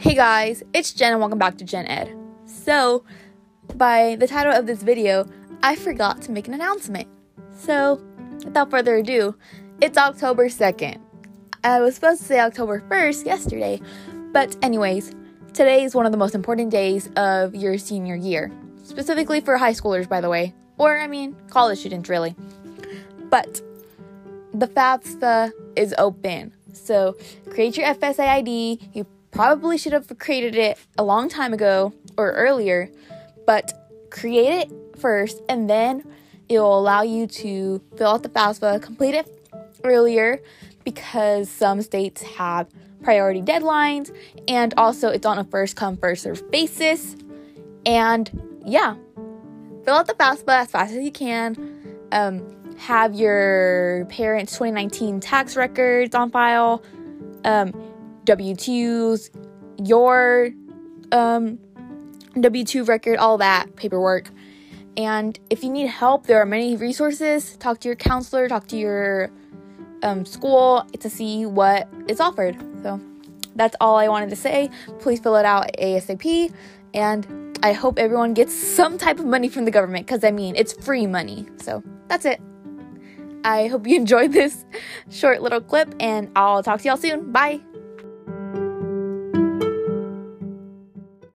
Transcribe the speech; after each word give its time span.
Hey 0.00 0.14
guys, 0.14 0.62
it's 0.72 0.94
Jen 0.94 1.12
and 1.12 1.20
welcome 1.20 1.38
back 1.38 1.58
to 1.58 1.64
Gen 1.66 1.86
Ed. 1.86 2.16
So, 2.46 3.04
by 3.74 4.16
the 4.18 4.26
title 4.26 4.50
of 4.50 4.64
this 4.66 4.82
video, 4.82 5.28
I 5.62 5.76
forgot 5.76 6.22
to 6.22 6.32
make 6.32 6.48
an 6.48 6.54
announcement. 6.54 7.06
So, 7.54 8.00
without 8.42 8.70
further 8.70 8.96
ado, 8.96 9.36
it's 9.82 9.98
October 9.98 10.48
2nd. 10.48 10.98
I 11.62 11.82
was 11.82 11.96
supposed 11.96 12.22
to 12.22 12.26
say 12.26 12.40
October 12.40 12.82
1st 12.88 13.26
yesterday, 13.26 13.82
but 14.32 14.56
anyways, 14.62 15.14
today 15.52 15.84
is 15.84 15.94
one 15.94 16.06
of 16.06 16.12
the 16.12 16.18
most 16.18 16.34
important 16.34 16.70
days 16.70 17.10
of 17.16 17.54
your 17.54 17.76
senior 17.76 18.16
year. 18.16 18.50
Specifically 18.82 19.42
for 19.42 19.58
high 19.58 19.74
schoolers, 19.74 20.08
by 20.08 20.22
the 20.22 20.30
way. 20.30 20.54
Or, 20.78 20.98
I 20.98 21.08
mean, 21.08 21.36
college 21.50 21.80
students, 21.80 22.08
really. 22.08 22.34
But, 23.28 23.60
the 24.54 24.66
FAFSA 24.66 25.52
is 25.76 25.94
open. 25.98 26.54
So, 26.72 27.18
create 27.50 27.76
your 27.76 27.86
FSA 27.94 28.26
ID. 28.26 28.80
You 28.94 29.06
probably 29.40 29.78
should 29.78 29.94
have 29.94 30.06
created 30.18 30.54
it 30.54 30.78
a 30.98 31.02
long 31.02 31.26
time 31.26 31.54
ago 31.54 31.94
or 32.18 32.32
earlier, 32.32 32.90
but 33.46 33.72
create 34.10 34.52
it 34.52 34.98
first 34.98 35.40
and 35.48 35.70
then 35.70 36.04
it 36.50 36.58
will 36.58 36.78
allow 36.78 37.00
you 37.00 37.26
to 37.26 37.80
fill 37.96 38.08
out 38.08 38.22
the 38.22 38.28
FAFSA, 38.28 38.82
complete 38.82 39.14
it 39.14 39.26
earlier 39.82 40.42
because 40.84 41.48
some 41.48 41.80
states 41.80 42.20
have 42.20 42.68
priority 43.02 43.40
deadlines 43.40 44.14
and 44.46 44.74
also 44.76 45.08
it's 45.08 45.24
on 45.24 45.38
a 45.38 45.44
first 45.44 45.74
come 45.74 45.96
first 45.96 46.24
serve 46.24 46.50
basis. 46.50 47.16
And 47.86 48.60
yeah, 48.66 48.94
fill 49.86 49.94
out 49.94 50.06
the 50.06 50.12
FAFSA 50.12 50.48
as 50.48 50.70
fast 50.70 50.92
as 50.92 51.02
you 51.02 51.12
can. 51.12 51.56
Um, 52.12 52.76
have 52.76 53.14
your 53.14 54.04
parents' 54.10 54.52
2019 54.52 55.20
tax 55.20 55.56
records 55.56 56.14
on 56.14 56.30
file. 56.30 56.82
Um, 57.46 57.89
W 58.30 58.54
2s, 58.54 59.28
your 59.84 60.50
um, 61.10 61.58
W 62.40 62.64
2 62.64 62.84
record, 62.84 63.18
all 63.18 63.38
that 63.38 63.74
paperwork. 63.74 64.30
And 64.96 65.36
if 65.50 65.64
you 65.64 65.70
need 65.70 65.88
help, 65.88 66.28
there 66.28 66.40
are 66.40 66.46
many 66.46 66.76
resources. 66.76 67.56
Talk 67.56 67.80
to 67.80 67.88
your 67.88 67.96
counselor, 67.96 68.48
talk 68.48 68.68
to 68.68 68.76
your 68.76 69.32
um, 70.04 70.24
school 70.24 70.86
to 71.00 71.10
see 71.10 71.44
what 71.44 71.88
is 72.06 72.20
offered. 72.20 72.56
So 72.84 73.00
that's 73.56 73.74
all 73.80 73.96
I 73.96 74.06
wanted 74.06 74.30
to 74.30 74.36
say. 74.36 74.70
Please 75.00 75.18
fill 75.18 75.34
it 75.34 75.44
out 75.44 75.68
ASAP. 75.80 76.54
And 76.94 77.58
I 77.64 77.72
hope 77.72 77.98
everyone 77.98 78.34
gets 78.34 78.54
some 78.54 78.96
type 78.96 79.18
of 79.18 79.26
money 79.26 79.48
from 79.48 79.64
the 79.64 79.72
government 79.72 80.06
because 80.06 80.22
I 80.22 80.30
mean, 80.30 80.54
it's 80.54 80.72
free 80.72 81.08
money. 81.08 81.48
So 81.56 81.82
that's 82.06 82.24
it. 82.24 82.40
I 83.42 83.66
hope 83.66 83.88
you 83.88 83.96
enjoyed 84.04 84.32
this 84.32 84.64
short 85.10 85.42
little 85.42 85.60
clip, 85.60 85.92
and 85.98 86.30
I'll 86.36 86.62
talk 86.62 86.80
to 86.82 86.86
y'all 86.86 86.96
soon. 86.96 87.32
Bye. 87.32 87.60